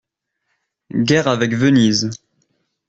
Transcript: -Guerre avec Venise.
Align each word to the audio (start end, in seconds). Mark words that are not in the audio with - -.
-Guerre 1.07 1.27
avec 1.27 1.53
Venise. 1.53 2.09